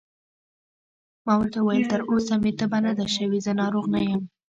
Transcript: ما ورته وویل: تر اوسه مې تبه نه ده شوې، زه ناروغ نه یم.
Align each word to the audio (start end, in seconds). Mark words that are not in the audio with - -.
ما 1.27 1.33
ورته 1.37 1.57
وویل: 1.61 1.83
تر 1.91 2.01
اوسه 2.11 2.33
مې 2.41 2.51
تبه 2.59 2.79
نه 2.85 2.91
ده 2.99 3.05
شوې، 3.15 3.39
زه 3.45 3.51
ناروغ 3.61 3.85
نه 3.93 3.99
یم. 4.07 4.21